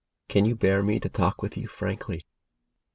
Can 0.29 0.45
you 0.45 0.55
bear 0.55 0.81
me 0.81 0.99
to 0.99 1.09
talk 1.09 1.43
with 1.43 1.55
you 1.55 1.67
frankly 1.67 2.25